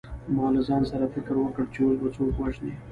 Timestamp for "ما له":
0.35-0.61